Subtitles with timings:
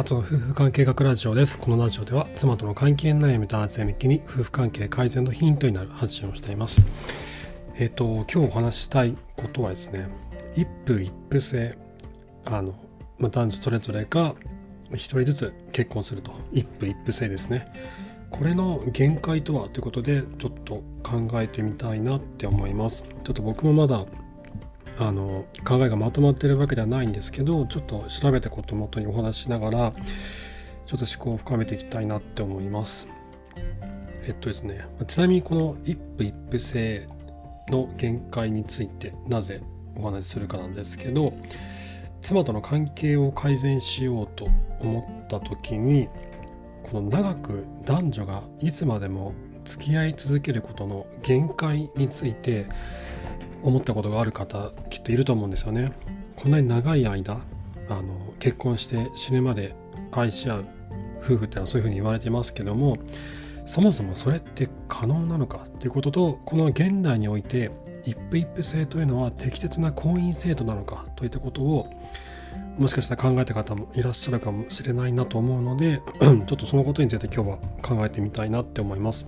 [0.00, 1.58] 初の夫婦関係学ラジオです。
[1.58, 6.80] このラジオでは妻との関係悩み男性向けに夫婦関係改善のヒントになる発信をしています。
[7.74, 10.08] えっ、と、今日お話したいことはですね、
[10.56, 11.76] 一夫一夫制、
[12.46, 12.74] あの、
[13.18, 14.34] まあ、男女それぞれが
[14.94, 17.70] 一人ずつ結婚すると、一夫一夫制ですね。
[18.30, 23.04] これの限界とはということで、ちょっと考えてみたいなって思います。
[23.22, 24.06] ちょっと僕もまだ
[25.00, 29.92] あの考えがまとまってるわけではないんですけどちょっと調べたことをもとにお話しながら
[30.84, 33.08] ちょっと思考を深めていきたいなって思います。
[34.24, 37.06] えっとですねちなみにこの一夫一夫制
[37.68, 39.62] の限界についてなぜ
[39.96, 41.32] お話しするかなんですけど
[42.20, 44.48] 妻との関係を改善しようと
[44.80, 46.10] 思った時に
[46.82, 49.32] この長く男女がいつまでも
[49.64, 52.66] 付き合い続けることの限界について
[53.62, 55.92] 思ったことがある方きっといると思うんですよね。
[56.36, 57.40] こんなに長い間
[57.88, 59.74] あの結婚して死ぬまで
[60.12, 60.64] 愛し合う
[61.22, 62.98] 夫婦ってのはそういうふうに言われてますけども
[63.66, 67.70] そもそもそれって可能なのかっていうこととこの現代において
[68.04, 71.92] 一夫一夫制というのは適切な婚姻制度なのかといったことを
[72.78, 79.26] もしかしたら考えた方もいらっしゃるかもしれないなと思うので ちょっとそのことについて今日は考えてみたいなって思います。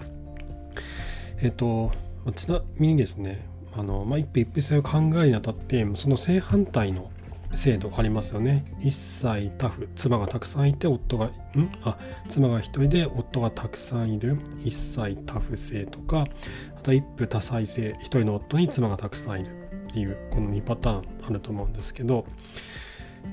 [1.42, 1.92] えっ、と
[2.36, 7.10] ちなみにですねあの、まあ、一夫一夫制を考えるにあたってその正反対の
[7.54, 8.64] 制度ありますよね。
[8.80, 11.70] 一妻多夫妻がたくさんいて夫がん？
[11.82, 14.38] あ妻が一人で夫がたくさんいる。
[14.64, 16.26] 一妻多夫制とか
[16.76, 19.62] あと一夫多妻制一人の夫に妻がたくさんいる。
[19.90, 22.24] っていうこの2パターンあると思うんですけど、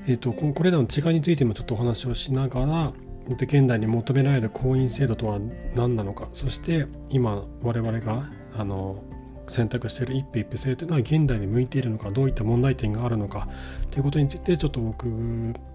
[0.06, 2.92] えーと、とこれらの違いについてもちょっとお話をしながら
[3.30, 5.38] 現代に求められる婚姻制度とは
[5.74, 6.28] 何なのか。
[6.34, 9.02] そして今我々があの
[9.50, 13.48] 選択している一夫一夫制というのは現代に向いているのかどういった問題点があるのか
[13.90, 15.04] ということについてちょっと僕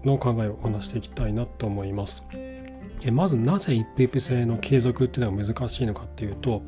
[0.04, 2.24] の考えをお話していきたいなと思います。
[3.12, 6.62] まずなぜ一夫一夫制の継続っていうのが難しいのかっていうと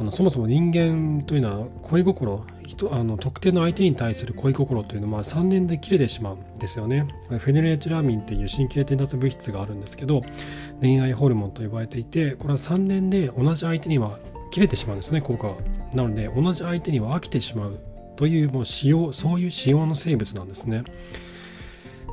[0.00, 7.06] あのそもそも人間というのは恋心人あの特定の相手に対する恋心というのは3年で切れてしまうんですよね。
[7.28, 10.22] フェネレチラミンっていう神経伝達物質があるんですけど
[10.80, 14.18] 恋愛ホルモンと呼ばれていてこれは3年で同じ相手には
[14.52, 15.77] 切れてしまうんですね効果が。
[15.94, 17.80] なので同じ相手には飽きてしまう
[18.16, 20.84] というもう仕様そういう仕様の生物なんですね。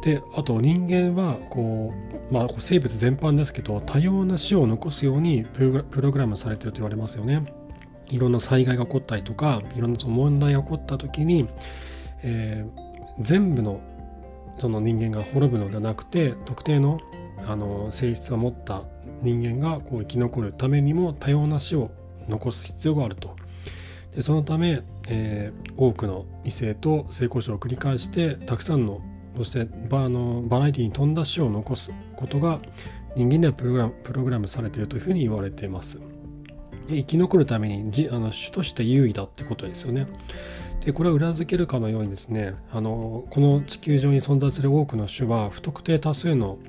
[0.04, 1.92] であと人間はこ
[2.30, 7.44] う、まあ、生物全般ですけど多様な種を残すようにプログラムされてると言われますよね。
[8.12, 11.50] いろんな災害が起こったりとかいろんな問題が起こった時に、
[12.22, 13.82] えー、全部の
[14.60, 17.00] その人間が滅ぶのではなくて特定の
[17.46, 18.84] あの性質を持った
[19.22, 21.92] 人間がこう生き残るためにも多様な種を
[22.30, 23.35] 残す必要があると。
[24.16, 29.02] でそのため、えー、多くの異性と性交渉を繰り返してたくさんの
[29.38, 32.60] そしてバのバラエティに富んだ種を残すことが
[33.16, 36.00] 人間ではプログラムプログラムされているというふうに言われています。
[36.88, 40.08] 生き残るためにじあの種として優位だってことですよね。
[40.86, 46.60] でこれを裏付けるかのようにですねあのこの地球上に存在する多くの種は不特定多数の、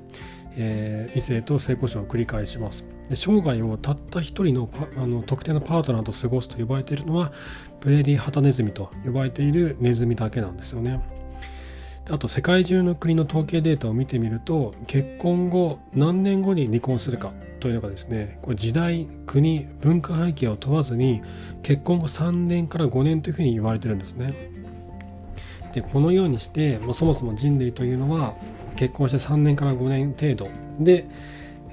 [0.55, 2.96] えー、異性と性交渉を繰り返します。
[3.09, 7.31] で生涯をたった一人のあの特定のパートナーと過ごすと呼ばれているのは
[7.79, 11.01] プレーリーハタネズミと呼ばれているネズミだけなんですよね。
[12.09, 21.21] あと世界中の国の統計データを見てみると結婚後何年後に離婚するかというのがですねこれ時代国文化背景を問わずに
[21.63, 24.33] 結婚後3年から5年というふうに言われてるんですね。
[25.73, 28.35] でこのようにしてもそもそも人類というのは
[28.77, 31.09] 結婚して3年から5年程度で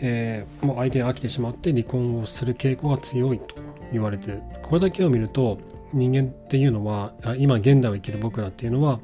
[0.00, 3.56] えー、もう相手が飽きてしまって離婚をする傾向が強いと
[3.93, 4.43] 言われてる。
[4.62, 5.59] これだけを見ると
[5.93, 8.99] 人間っていうのは今現代を生きる僕らっていうのは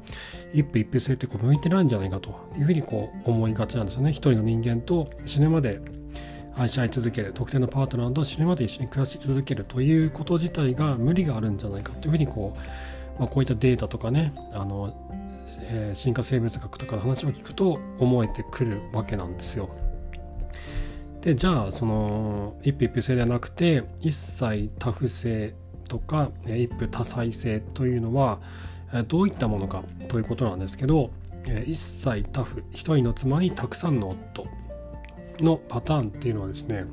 [0.53, 4.11] 一夫一夫制ってこう向いてないんじゃないかというふうにこう思いがちなんですよね。
[4.11, 5.79] 一人の人間と死ぬまで
[6.57, 7.31] 愛し合い続ける。
[7.33, 12.57] 特定のパートナーと死ぬまで一緒に暮らし続けるということ自体が無理があるんじゃないかというふうにこ
[13.17, 14.93] う、まあ、こういったデータとかねあの、
[15.69, 19.69] えー、進化生物学とかの話を聞くと思えてくるわけなんですよ。
[21.21, 25.53] でじゃあその一夫一夫制ではなくて一妻多夫制
[25.87, 28.39] とか一夫多妻制というのは
[29.07, 31.11] どういったものかということなんですけど
[31.65, 34.47] 一妻多夫一人の妻にたくさんの夫
[35.39, 36.85] のパターンっていうのはですね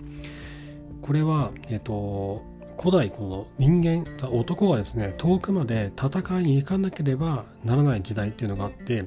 [1.00, 2.44] これはえっと
[2.78, 9.04] 古代この人間男がですね遠くまで戦いに行かなければならない時代っていうのがあって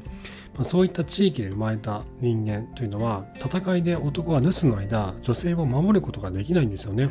[0.55, 7.09] まあ、そういった地域で生まれた人間というのは戦いで男が留守の間女性を守ることができないんですよね。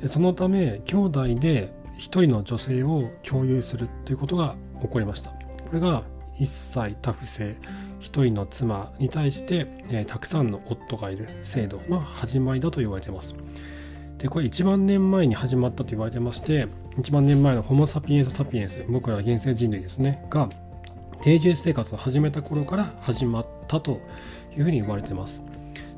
[0.00, 5.30] でそのため兄弟で一人の女性を共有するということが起こりました。
[5.30, 5.36] こ
[5.72, 6.02] れが
[6.38, 7.56] 一妻多夫制
[8.00, 13.36] 一人の妻に対して、えー、たくさんの夫がいる制度の始まりだと言われています。
[14.18, 20.48] でこれ1万年前に始まったと言われてまして1万年前のホモ・サピエンス・サピエンス僕ら現世人類ですねが
[21.22, 24.00] 定住生活を始めた頃から始まったと
[24.56, 25.42] いうふうに言われています。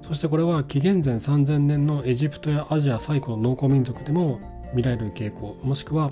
[0.03, 4.38] そしてこれは紀元前3000年のエジプトやアジア最古の農耕民族でも
[4.75, 6.11] 見られる傾向もしくは、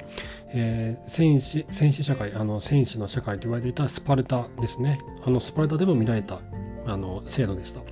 [0.48, 4.98] えー、戦士戦士社会あの戦士の社会と言われていたスパルタですね。
[5.26, 6.40] あのスパルタでも見られた
[6.86, 7.82] あの制度でした。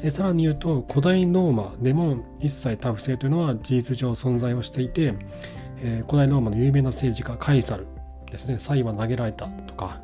[0.00, 5.12] でさらに言うと古代ローマでも一切多不正というのは事実上存在をしていて、
[5.82, 7.86] えー、古代ローマの有名な政治家カイサル
[8.30, 8.58] ですね。
[8.58, 10.00] サイは投げられたとか、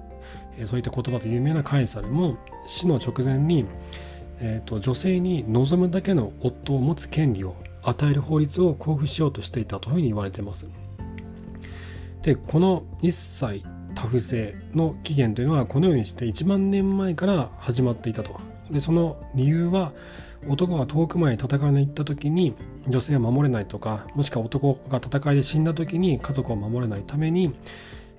[0.58, 3.66] え、そういった言葉で有名なカイサルも死の直前に、
[4.40, 10.66] えーと、女性に望むだけの夫を持つ権利を与える法律を交付しようとしていたというふうに言われています。
[12.22, 13.62] でこの一切
[13.94, 19.92] 多不正の起源というのはこのようにして1万年前から始まっていたとでその理由は
[20.48, 22.54] 男が遠く前に戦いに行った時に
[22.88, 27.54] 女性は守れないとかもしくは男が戦いで死んだ時に家族を守れないために、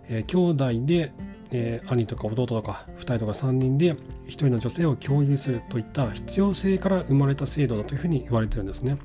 [0.08, 1.12] えー、兄弟で、
[1.52, 4.00] えー、兄とか弟とか2人とか3人で1
[4.30, 8.98] 人の女性を共有するといった必要性から生まれた制度だというふうに言われてるんですね。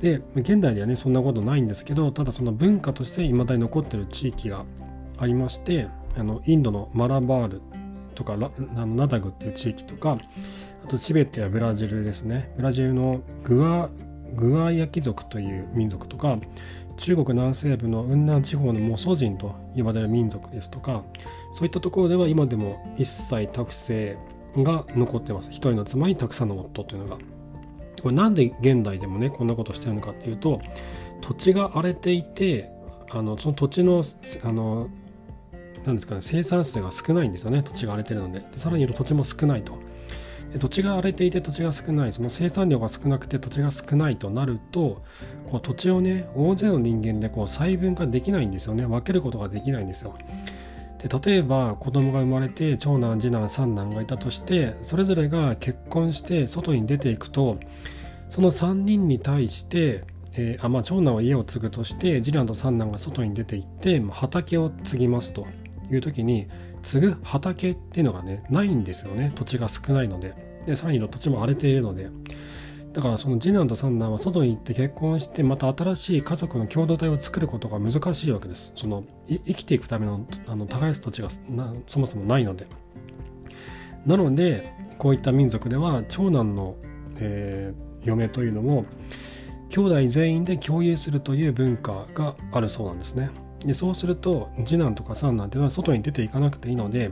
[0.00, 4.64] で現代ではねそんなことないんですけどただその文化として未だに残ってる地域が
[5.18, 7.62] ありましてあのインドのマラバール
[8.14, 10.18] とかナダグっていう地域とか
[10.84, 13.88] あとチベットやブラジルですねブラジルのグア
[14.34, 16.38] グアヤキ族という民族とか
[16.96, 21.02] 中国南西部の雲南地方のモソ人と呼ばれる民族ですとか
[21.52, 24.16] そういったところでは今でも一切託姓
[24.64, 27.18] が残ってます一人の妻にたくさんの夫というのが
[28.02, 30.60] これなんで現代でもねこんなことしてるのかっていうと
[31.20, 32.70] 土地が荒れていて
[33.10, 34.02] あのその土地の
[34.42, 34.88] あの
[35.86, 38.40] なんですかね、生産数が少ないんですよね、土地が荒れてるので。
[38.40, 39.78] でさらに土地も少ないと。
[40.58, 45.02] 土地が荒れていて土地が少ない、その生産量が少なくて土地が少ないとなると、
[45.50, 48.86] こう土地をね、大勢の人間でこう細分化できないんですよね。
[48.86, 50.14] 分けることができないんですよ。
[50.98, 57.58] で例えば子供が生まれて長男次男三男がいたとしてそれぞれが結婚して外に出ていくと
[58.30, 60.04] その3人に対して
[60.36, 65.46] えー、あまあ、長男は家を継ぐとして次男と三男が外に出て行って畑を継ぎますと
[65.90, 66.48] いう時に
[66.84, 69.32] 継ぐ畑っていうのがねないんですよね。
[69.34, 70.34] 土地が少ないので。
[70.66, 72.08] でさらに土地も荒れているので。
[72.92, 78.72] だからその次男と三男は外に行って結婚してまた新しい家族の共同体を作ることが難しいわけです。
[78.76, 81.28] その生きていくためのあの耕す土地が
[81.88, 82.66] そもそもないので。
[84.06, 86.76] なのでこういった民族では長男の、
[87.16, 88.84] えー、嫁というのも
[89.70, 93.30] 兄弟全員で共有するという文化があるそうなんですね。
[93.66, 97.10] でそうすると次男とか三男っていうのは外に出ていかなくていいので、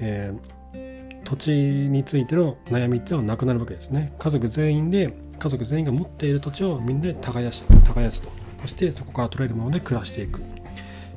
[0.00, 4.12] えー、土地についての悩みっていうのはなくなるわけですね。
[4.18, 8.30] 家族全員で家族全員が持っている土地をみんなで耕す耕すと。
[8.60, 10.40] そしてそこから取れるもので暮らしていく。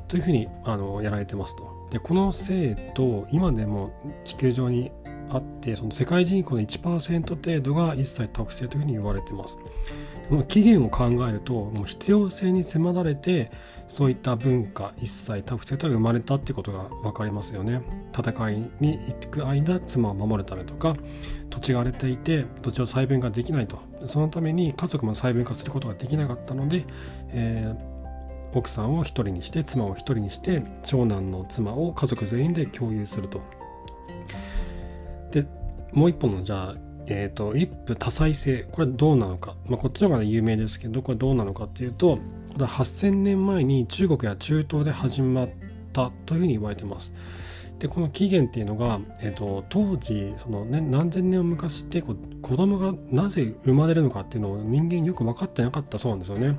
[0.08, 1.88] というふうにあのやられてますと。
[1.90, 3.92] でこの制度今でも
[4.24, 4.90] 地球上に
[5.30, 9.58] あってその世界人口の1%程度が一切特性というふうに言われてます。
[10.48, 13.50] 期限を考えるともう必要性に迫られて
[13.86, 17.80] そういった文化一切多不正が生まれたってことが分かりますよね。
[18.16, 20.94] 戦いに行く間妻を守るためとか
[21.48, 23.78] 土地が荒れていて土地を細分化できないと。
[24.06, 26.84] そのために家族も細分化することができなかったので、
[27.30, 33.40] えー、奥さんを一人にして妻を一人にして長男の妻を家族全員で共有すると。
[35.30, 35.46] で
[35.92, 42.18] もう一本のじゃあえーと、一夫多妻制これどうなのか、まあ、こっちの方が有名ですけどこれどうなのかっていうと
[42.56, 45.48] 8000年前に中国や中東で始まっ
[45.92, 47.14] たというふうに言われてます。
[47.78, 56.58] でこの起源っていうのが、えーと、当時その、ね、何千年を昔ってこう子供がなぜ生まれるのかっていうのを人間よく分かってなかったそうなんですよね。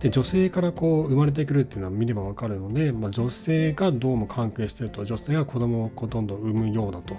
[0.00, 7.16] で女性からこう生まれてくるっていうのは見れば分かるので、まあ、女性がどうも関係してると女性が子供をこうどんどん産むようだと。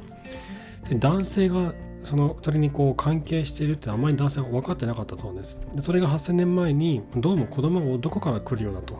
[0.89, 5.59] で男性がそのそれにこう関係しているってあまり男性は分かってなかったそうです。
[5.73, 8.99] でそれが8000年前にどうも子供が男から来るようだと。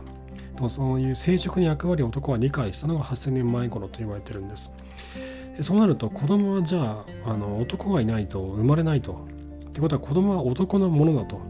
[0.68, 4.70] そういう生殖の役割を男は理解したのが8000年前頃と言われてるんです。
[5.60, 9.26] そうなると子供はじゃああの男がいないと生まれないと。
[9.68, 11.40] ってことは子供は男のものだと。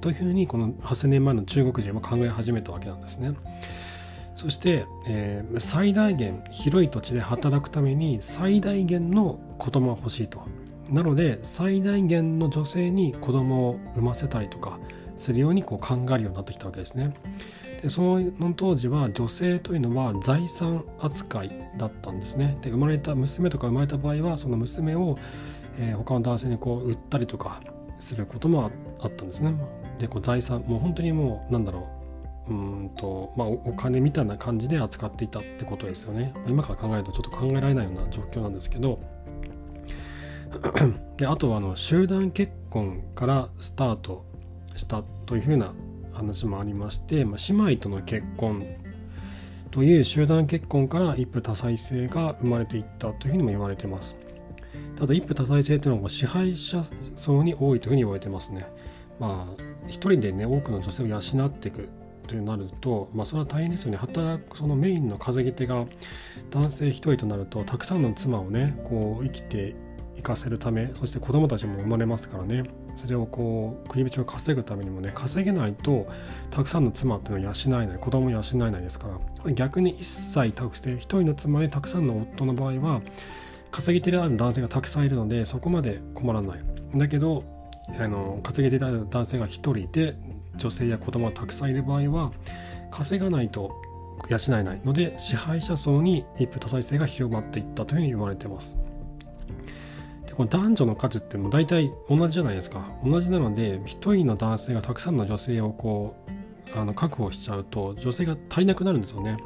[0.00, 3.32] というふうにこの8000年前の中国人は考え始めたわけなんですね。
[4.38, 10.42] そして、えー、最大限広い土地で働くために最大限の子供が欲しいと。
[10.90, 14.78] なので最大限の女性に子供を産ませたりとか
[15.16, 17.14] するようにこう考えるようになってきたわけですね。
[17.82, 22.56] でその当時は女性というのは財産扱いだったんですね。
[22.62, 25.18] で生まれた娘とか生まれた場合はその娘を、
[25.80, 27.60] えー、他の男性にこう売ったりとか
[27.98, 29.52] することもあったんですね。
[29.98, 31.88] でこう財産もう本当にもうなんだろ
[32.48, 39.00] うんとまあ、お金みたいな感じで扱っていたってことですよね今から考えるとちょっと考えられないような状況なんですけど
[41.18, 44.24] であとはあの集団結婚からスタート
[44.76, 45.74] したというふうな
[46.14, 48.64] 話もありまして、まあ、姉妹との結婚
[49.70, 54.16] という集団結婚から一夫多妻制が生まれていったというふうにも言われてます。
[54.96, 56.82] ただ一夫多妻制というのは支配者
[57.14, 58.66] 層に多いというふうに言われてますね。
[59.20, 61.88] まあ一人でね多くの女性を養っていく
[62.28, 63.96] となると、まあ、それは大変ですよね。
[63.96, 65.86] 働くそのメインの稼ぎ手が
[66.50, 69.74] 男性一人となるとたくさんの妻をねこう生きて
[70.16, 72.64] いかせるためそして子供たちも生まれますからね。
[72.96, 76.08] それをこう食い口を稼ぐためにもね稼げないと
[76.50, 77.98] たくさんの妻っていうのを養えない。
[77.98, 79.08] 子供を養えないですか
[79.44, 79.52] ら。
[79.52, 83.00] 逆に一切たくさん一人の妻でたくさんの夫の場合は
[83.70, 86.60] 稼ぎ手である男性がたくさんいるのでそこまで困らない。
[86.96, 87.44] だけど
[87.98, 90.16] あの稼ぎ手である男性が一人で
[90.58, 92.32] 女性や子供がたくさんいる場合は
[92.90, 93.80] 稼がないと
[94.28, 98.76] 養えないので支配者層に一夫多妻制が広まっていったというふうに言われてます。
[100.26, 102.90] でこの男女の数ってもう大体同じじゃないですか。
[103.04, 106.16] 同じなので一人の男性がたくさんの女性をこ
[106.74, 109.36] うあの確保しちゃうと女性が足りなくなるんですよね。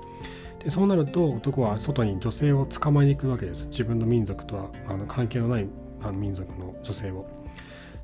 [0.58, 3.66] でそうなると男は外に女性を捕まえに行くわけです。
[3.66, 5.68] 自分の民族とはあの関係のない
[6.02, 7.41] あの民族の女性を。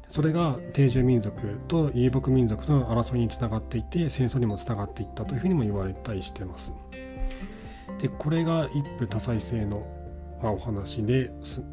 [0.08, 6.72] それが定住民族と遊牧民族との争いにつながっていって戦争にもつながっていったというふうにも言われたりしてます
[8.00, 9.98] でこれが一夫多妻制の
[10.42, 11.30] まあ、お話で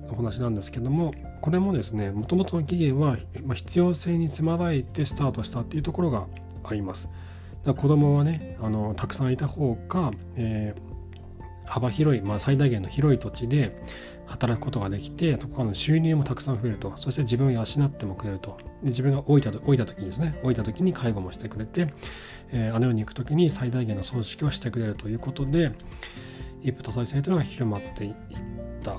[0.09, 6.27] お話なんですけどもこれもですねもともとの起源は、まあ、必要性に迫られてスタートしたっていうところが
[6.63, 7.09] あります。
[7.63, 10.84] だ子供はねあのたくさんいた方が、えー、
[11.65, 13.75] 幅広い、まあ、最大限の広い土地で
[14.25, 16.93] 働くことができてそこからの収入もたくさん増えると。
[16.95, 18.57] そして自分を養ってもくれると。
[18.83, 21.93] 自分が老いた老いた時にですね老いた時に介護もしてくれて、
[22.51, 25.71] えー、あの世に行く時に最大限の葬式をしてくれるということで
[26.61, 28.15] 一夫多妻制というのが広まっていっ
[28.83, 28.97] た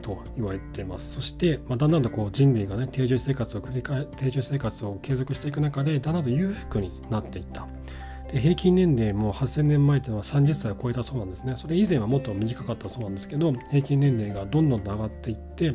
[0.00, 1.12] と言われています。
[1.12, 7.66] そして、まあ、だんだんとこう人類がね定住生活を繰り返定住生活を継続していく中でだんだんと裕福になっていった。
[8.32, 11.54] で平均年齢も8000年前というのは30歳を超えたそうなんですね。
[11.54, 15.74] それ以前はもっと短かったそうなんですけど平均年齢がどんどん上がっていって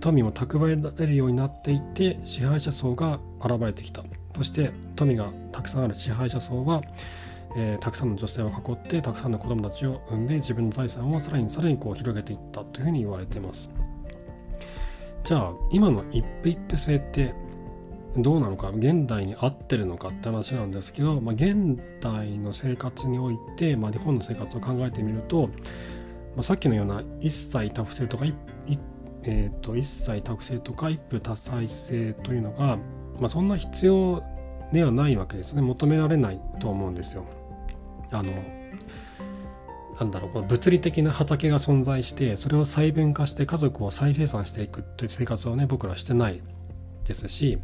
[0.00, 4.02] 富も蓄えられるようになっていって支配者層が現れてきた。
[4.36, 6.82] そして富がたくさんある支配者層は
[7.58, 13.70] えー、たくさんの女性を囲ってたくさんの子供たちを産んで自分の財産をさらにさらにこう広げていったというふうに言われています。
[15.24, 17.34] じゃあ今の一夫一夫制って
[18.18, 28.24] どうなのか現代に合ってるのかって話なんですけど、まあ、現代の生活において、まあ、日本の生活を考えてみると、まあ、さっきのような一妻多夫制とか
[29.28, 32.78] えーと、一妻多夫制とか一夫多妻制というのが、
[33.18, 34.22] まあ、そんな必要
[34.72, 37.24] ではないわけですね求められないと思うんですよ。
[38.12, 38.32] あの
[39.98, 46.42] なんだろう物理的な畑が存在してそれを細分化して家族を再生産していくという生活をね僕らしてない
[47.06, 47.58] ですし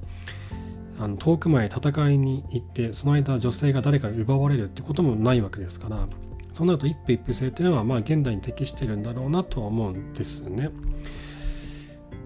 [0.98, 6.06] あの遠く前戦いに行ってその間女性が誰かに奪われるってこともないわけですから
[6.52, 10.70] そうなると一夫一夫制っていうのはまあ現代に適してるんだろうなとは思うんですね。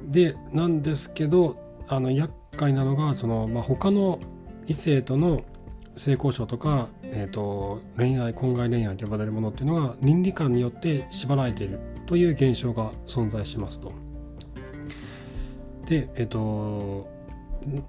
[0.08, 1.56] でなんですけど
[1.88, 4.20] あの厄介なのがその、まあ、他の
[4.66, 5.44] 異性との
[5.96, 14.05] 性交渉とか、えーと、恋愛婚外恋愛と呼ばれるものっていうのが倫理観によって縛られているという現象が存在しますと。
[15.86, 17.08] でえっ、と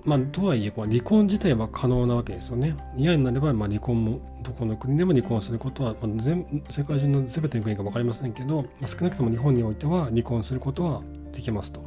[0.06, 2.76] まあとはいえ離婚自体は可能なわけですよね。
[2.96, 11.02] 嫌になればまあ離婚もどこの国でも離婚することは、まあ、全世界中の全ての国か分かりませんけど、まあ、少なくとも日本においては離婚することは
[11.32, 11.82] できますと。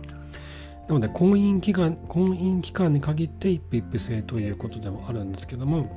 [0.88, 5.88] なので婚姻期間婚姻期間に限って一夫一夫制ということでもあるんですけども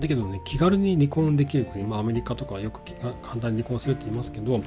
[0.00, 2.80] だけどね気軽に離婚できる国、まあ、アメリカとかよく
[3.22, 4.62] 簡単に離婚するって言いますけど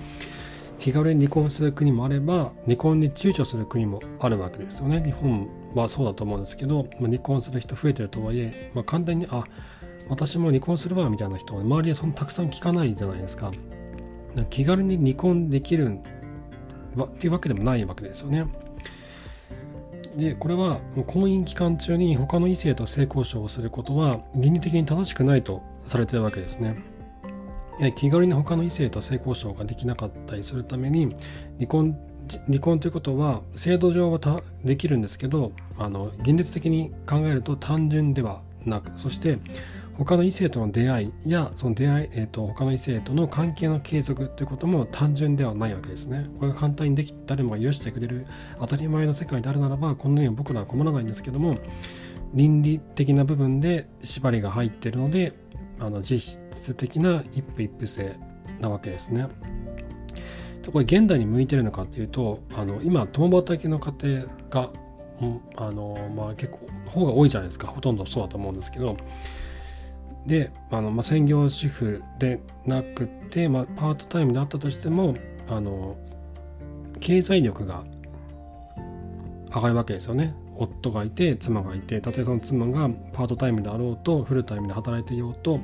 [0.77, 5.01] 気軽に離婚する国もあれば離婚に躊躇する国もあるわけですよね。
[5.03, 9.43] 日本はそうだと思うんですけど、まあ、離婚する人増えてるとはいえ、まあ、簡単にあ
[10.10, 13.51] 私も離婚するわみたいな人は周りでそんなたくさん聞かないじゃないですか。
[14.50, 16.00] 気軽に離婚できる
[17.01, 18.46] っていうわけでもないわけですよね。
[20.15, 26.75] でこれは婚姻期間中に他の異性と性交渉をすることは倫理的に正しくないとされてるわけですね。
[27.96, 31.15] 気軽に他の異性と性交渉ができなかったりするために
[31.57, 31.98] 離婚
[32.48, 34.19] 離婚ということは制度上は
[34.63, 39.39] できるんですけどあの現実的に考えると単純ではなくそして
[39.98, 46.27] 他の異性との出会いやその出会い、えーと、他の異性との関係の継続ということも単純ではないわけですね。
[46.39, 48.27] これが簡単にでき誰もが許してくれる
[48.60, 51.57] 当たり前の世界であるならばこんなには僕らは困らないんですけども
[52.34, 55.34] 倫理的な部分で縛りが入ってるので
[55.79, 58.15] あの実質的な一夫一夫制
[58.60, 59.27] なわけですね。
[60.63, 64.69] でこれ現代に向いてるのかっていうとあの今共働きの家庭が
[65.55, 68.98] あの、まあ、結構方が多いじゃないですかほとんどそうだと思うんですけど
[70.25, 75.15] であの、まあ、専業主婦でなくて、まあ、パートタイムであったとしても
[75.50, 75.98] あの
[77.00, 77.84] 経済力が
[79.53, 80.36] 上がるわけですよね。
[80.58, 85.60] 夫がいて妻がいてたとえその妻がパートタイムであろうとフルタイムで働いていようと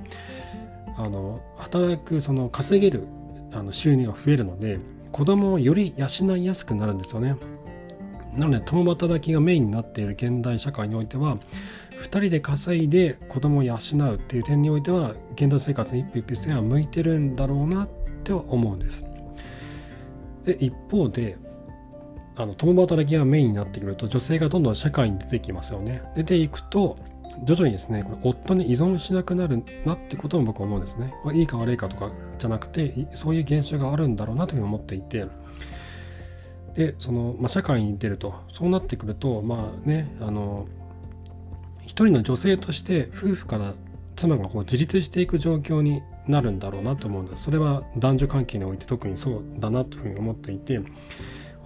[0.98, 3.08] あの働くその稼げる
[3.52, 4.80] あの収入が増えるので
[5.12, 7.36] 子供をより養いやすくなるんですよね。
[8.36, 11.38] なので共働きがメインになっている現代社会においては
[12.02, 17.90] 2人で稼いで子供を養うっていう点においては現代生活の一歩一歩線は向いてるんだろうなっ
[18.24, 19.06] て思うんです。
[20.46, 21.38] で一方で
[22.36, 26.02] あの共働きがメインになってくると女性がどんどん社会に出てきますよね。
[26.16, 26.98] 出ていくと
[27.44, 31.14] 徐々にですねこれ夫に依存しなくなるなってことも僕は思うんですね。
[31.34, 35.26] いいか悪いかとかじゃなくてそういう現象があるんだろうなというふうに思っていて
[36.76, 40.68] でその、まあ、社会に出るとそうなってくるとまあねあの
[41.82, 43.74] 一人の女性として夫婦から
[44.16, 50.80] 妻がこう自立していく状況になるんだろうなと思うんですそれは男女関係において特にそうだなというふうに思っていて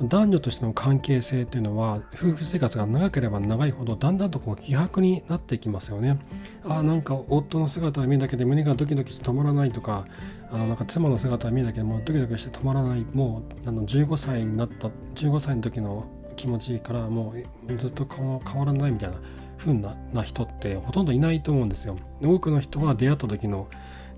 [0.01, 6.19] 男女としての関係性というのは夫婦生活が長ければ長いほどだんだんとこう希薄になっていきますよね。
[6.63, 10.05] ああなんか夫の姿を見るだけで胸がドキドキして止まらないとか
[10.51, 17.33] あのなんか妻の姿を見るだけでもうドキドキして止まらないもうあの15歳になった15歳の時の気持ちからも
[17.67, 19.15] うずっと変わらないみたいな
[19.57, 21.97] 風な人ってほとんどいないと思うんですよ。
[22.21, 23.67] 多くの人は出会った時の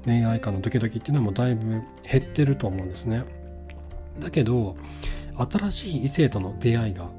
[0.05, 3.23] 恋愛観のドキドキっていうのはもうだいぶ減ってると思うんですね。
[4.19, 4.75] だけど
[5.45, 7.09] 新しい異性との出会いが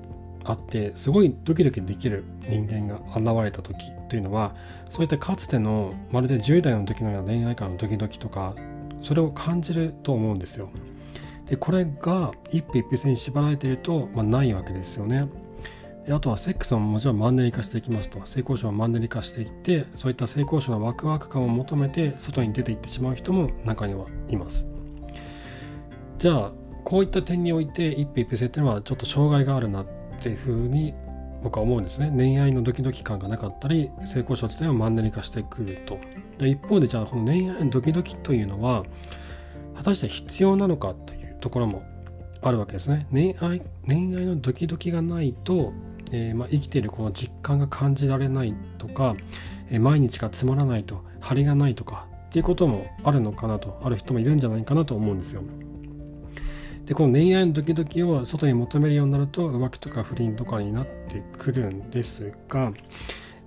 [0.44, 3.76] あってすごいドキドキできる人間が現れた時
[4.08, 4.54] というのは
[4.88, 8.54] そういったかつてのまるで10代の時のような恋愛観のドキドキとか
[9.02, 10.70] それを感じると思うんですよ。
[11.46, 15.28] でこれが一歩一歩線に縛られていると、まあ、ないわけですよね。
[16.06, 24.66] であとはセックスももちろんマンネリ化していきますと性交渉をマンネリ化していってそういった性交渉のワクワク感を求めて外に出ていってしまう人も中にはいます。
[26.18, 26.52] じゃあ
[26.84, 29.86] こういった点において一歩一歩性っていうのはちょっと障害があるなっ
[30.20, 30.94] ていうふうに
[31.42, 32.12] 僕は思うんですね。
[32.14, 35.98] 恋愛のドキドキ感がなかったり性交渉自体はマンネリ化してくると。
[36.38, 38.84] で一方でじゃあこの恋愛のドキドキというのは
[39.76, 41.82] 果たして必要なのかというところも
[42.42, 43.06] あるわけですね。
[43.10, 45.72] 恋愛恋愛のドキドキがないと、
[46.12, 49.16] えー、まあ、生きているこの実感が感じられないとか、
[49.70, 55.42] えー、毎日がつまらないと張りがないとかっていうこともあるのかなとある人もいるんじゃないかなと思うんですよ。
[56.90, 62.72] でこの恋愛のドキドキを外に求めるようになると浮気とか不倫とかになってくるんですが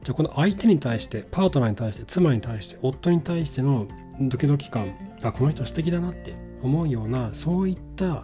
[0.01, 3.85] じゃあこの相手に対してパートナーに対して妻に対して夫に対しての
[4.21, 8.23] ドキドキ感あこの人素敵だなって思うようなそういった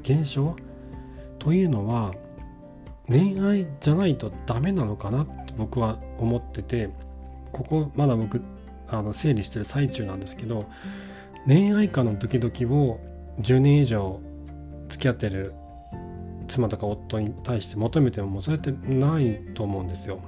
[0.00, 0.56] 現象
[1.38, 2.12] というのは
[3.06, 6.90] 恋愛じゃないとダメなのかなって僕は思ってて
[7.52, 8.42] ここまだ僕
[8.88, 10.66] あの整理してる最中なんですけど
[11.46, 12.98] 恋愛観のドキドキを
[13.38, 14.25] 10年以上
[14.88, 15.54] 付き合ってる
[16.48, 20.20] 妻とか夫に対して求めてももうそれってないと思うんですよ。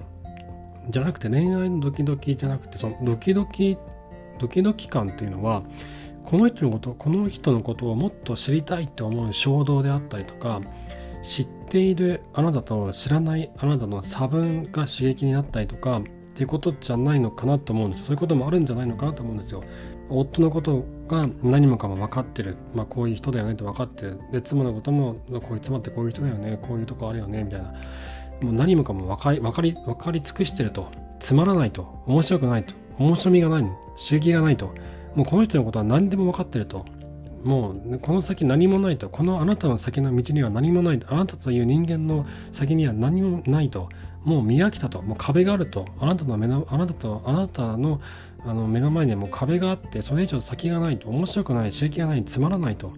[0.90, 3.76] じゃなくて恋愛のドキドキじゃなくてそのドキドキ
[4.38, 5.62] ドキドキ感っていうのは
[6.24, 10.60] この人のことこの人のことをもっと知りたいって思う衝動であったりとか
[11.22, 16.02] 知っているあなたと知らないあなたの差分が刺激になったりとかっ
[16.34, 19.62] ていうことじゃないのかなと思うんですよそういうこともあるんじゃないのかなと思うんですよ
[20.10, 24.20] 夫のことが何もかも分かってる、まあ、こういう人だよねって分かってる。
[24.32, 26.58] で妻のこともこういう妻ってこういう人だよね。
[26.60, 27.44] こういうとこあるよね。
[27.44, 27.74] みたいな。
[28.40, 30.88] もう何もかも分かり分かり分かり尽くしてると。
[31.20, 32.02] つまらないと。
[32.06, 32.74] 面白くないと。
[32.98, 34.74] 面白みがない刺激がないと。
[35.14, 36.84] もうこの人のことは何でも分かってると。
[37.44, 39.08] もうこの先何もないと。
[39.08, 43.88] このあなたの先の道には何もないあなたという人間の先には何もないと。
[44.24, 45.00] もう見飽きたと。
[45.02, 45.86] もう壁があると。
[46.00, 48.00] あなたの目のあなたとあなたの
[48.44, 52.92] あの目の前にも壁があってそれ以上先がないと面白くない刺激がないつまらないと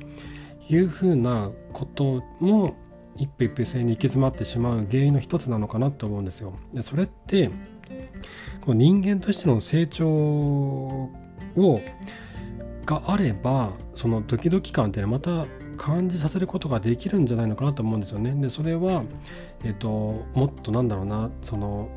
[0.68, 2.76] いうふうなことも
[3.16, 6.54] 一歩一歩性に行き詰まってしまう原因の一つなのかなと思うんですよ。
[6.72, 7.50] でそれって
[8.60, 11.10] こう人間としての成長を
[12.86, 18.32] があればそのドキドキ感っていうのはまた感じさせることができるんじゃないのかなと思うんですよね。
[18.32, 19.02] でそれは、
[19.64, 21.88] えっと、もっとなんだろうなその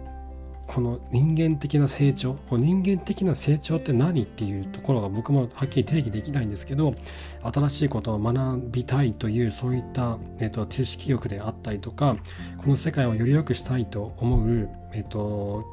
[0.67, 6.93] この人間的な成長この人間的な成長って何っていうところが僕もはっきり定義できないんですけど
[7.43, 12.15] 新しいことを学びたいというそういった、えーと、知識欲であったりとか
[12.57, 15.63] この世界をより良くしたいと思う、えーと、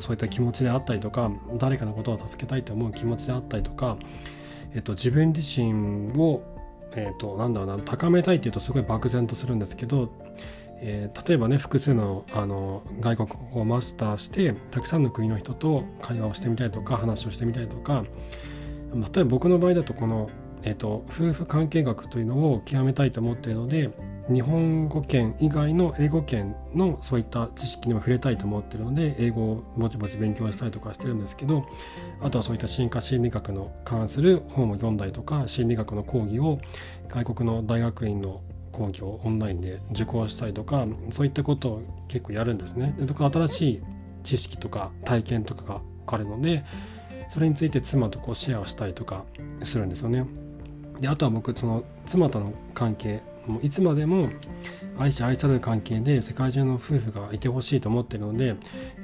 [0.00, 3.98] そういった気持ちであったりとか誰かのことを助けたいと思う気持ちであったりとか、
[4.72, 6.42] えーと、自分自身を、
[6.96, 10.10] えー、となんだろうな高めたいっていうとすごい漠然とするんですけど
[10.82, 18.04] えー、例えばね複数のあの外国語をマスターしてたくさんの国の人と会話をしてみたりとか話をしてみたりとか
[18.94, 20.30] 例えば僕の場合だとこの、
[20.62, 23.90] えーと、夫婦関係学というのを極めたいと思っているので
[24.32, 31.64] 日本語圏以外の英語圏のそういった知識にも触れたいと思ってるので英語をぼちぼち勉強したりとかしてるんですけど
[32.20, 36.58] あとはそういった進化心理学の関する本を読んだりとか心理学の講義を
[37.08, 38.40] 外国の大学院の
[38.72, 42.94] 講義をオンラインで受講したりとかそういったことを結構やるんですね。
[42.98, 43.82] でそこ新しい
[44.22, 46.64] 知識とか体験とかがあるので
[47.28, 49.24] それについて妻とこうシェアをしたりとか
[49.62, 50.26] するんですよね。
[51.00, 54.28] であとは僕その妻との関係もういつまでも
[54.98, 58.56] 愛し愛される関係で世界中の夫婦がいてほしいと思っているので、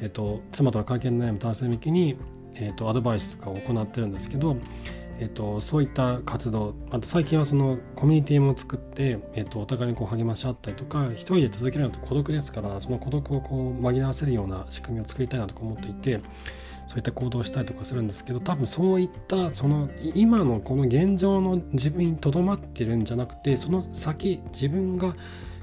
[0.02, 2.16] えっと、妻との関係の悩む男性向けに、
[2.54, 4.56] えっと、アドバイスとかを行ってるんですけど
[5.18, 16.20] えっと、そういった活動あと最近はそのコミュニティも作って、えっと、お互いにこう励まし合ったりとか一人で続けるのと孤独ですからその孤独をこう紛らわせるような仕組みを作りたいなとか思っていて
[16.86, 25.16] そういった行動をしたりとかするんですけど多分そういったその今のこの現状の自分にとどまってるんじゃなくてその先自分が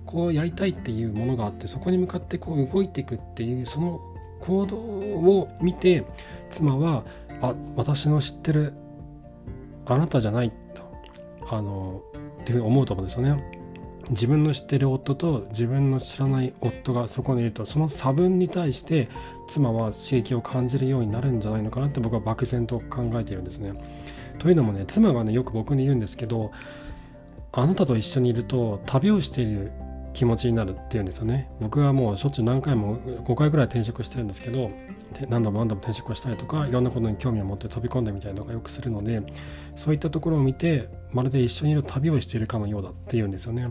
[0.06, 4.02] こうやりたいっていうものがあってそこに向かってこう動いていくっていうその
[4.42, 6.06] 行動を見て
[6.50, 7.06] 妻は
[7.42, 8.74] あ私の知ってる
[9.86, 10.84] あなたじゃないと
[11.50, 12.02] あの
[12.42, 13.64] っていうふうに思うと思うんですよね。
[14.10, 19.08] 自分の知ってる夫と自分の知らない夫がそこにいるとその差分に対して
[19.48, 23.74] 妻は刺激を感じるようになるんじゃないのかなって僕は漠然と考えているんですね。
[24.40, 26.52] というのもね妻がねよく僕に言うんですけど
[27.54, 29.72] あなたと一緒にいると旅をしている
[30.14, 31.50] 気持ちになるっていうんですよね。
[31.60, 34.72] 僕はもうしょっちゅう何回も5回ぐらい転職してるんですけど
[35.30, 39.22] 何度も何度も転職をしたりとかいろんなことに興味を持って飛び込んでみたりとかよくするので
[39.76, 43.68] そういったところを見てまるで一緒にいる旅をしているかのようだっていうんですよね。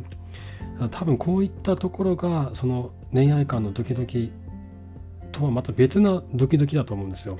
[0.90, 4.32] 多分こういったところがその恋愛観のドキドキ
[5.30, 7.38] とはまた別なドキドキだと思うんですよ。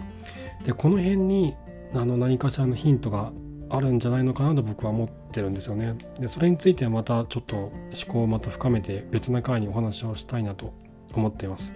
[0.65, 1.55] でこの辺に
[1.95, 3.33] あの何かしらのヒントが
[3.73, 5.95] あるんじゃないのかなと僕は思ってるんですよね。
[6.21, 7.73] でそれについてはまたちょっと思
[8.07, 10.73] 考をまた深めて別な回にお話をしたいなと
[11.15, 11.75] 思っています。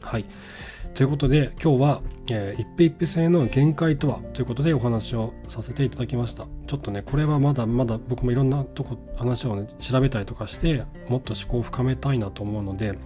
[0.00, 0.24] はい。
[0.94, 12.98] ということで今日は、えー、一平一平性の限界とはということでお話をさせていただきましたちょっとねこれはまだまだ僕もいろんなとこ話を、ね、調べたりとかしてもっと思考を深めたいなと思うので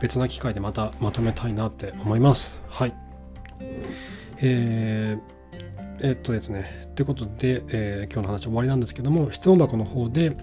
[0.00, 2.94] 別な機会でまたまとめたいなって思いますはい
[4.40, 5.37] えー、
[6.00, 10.36] え、っとですねということで、えー、今日の話終わりなんですけども質問箱の方で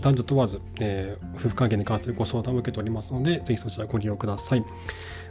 [0.00, 4.64] 男女問わず、えー、夫婦関係に関するご相談を受けておりますので、ぜひそちらご利用ください。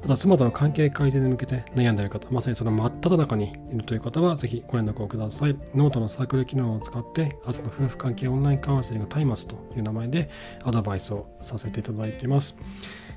[0.04, 5.58] あと妻との関係改善に向けて悩んでいる方、まさにその真っ只中にいるという方は、ぜひご連絡をください。
[5.74, 10.30] ノートのサークル機能を使って、明日の夫婦関係オンラインカウンセリングタイマスという名前で
[10.63, 12.56] アドバイスをさせていただいています。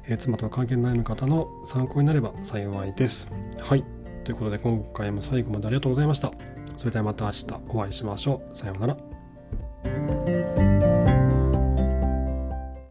[0.07, 3.29] えー、妻との関係に悩む方の参考になれば幸いです。
[3.61, 4.02] はい。
[4.23, 6.33] ということで、今回も最後までありがとうございました。
[6.77, 8.57] それではまた明日お会いしましょう。
[8.57, 10.72] さようなら。